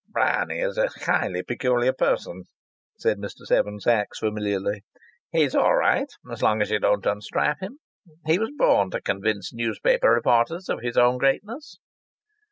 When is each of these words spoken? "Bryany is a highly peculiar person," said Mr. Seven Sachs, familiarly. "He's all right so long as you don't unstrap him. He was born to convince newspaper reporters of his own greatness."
"Bryany 0.09 0.61
is 0.61 0.79
a 0.79 0.87
highly 0.95 1.43
peculiar 1.43 1.93
person," 1.93 2.45
said 2.97 3.19
Mr. 3.19 3.45
Seven 3.45 3.79
Sachs, 3.79 4.17
familiarly. 4.17 4.81
"He's 5.31 5.53
all 5.53 5.75
right 5.75 6.09
so 6.33 6.43
long 6.43 6.59
as 6.59 6.71
you 6.71 6.79
don't 6.79 7.05
unstrap 7.05 7.59
him. 7.61 7.77
He 8.25 8.39
was 8.39 8.49
born 8.57 8.89
to 8.89 9.01
convince 9.01 9.53
newspaper 9.53 10.09
reporters 10.09 10.69
of 10.69 10.81
his 10.81 10.97
own 10.97 11.19
greatness." 11.19 11.77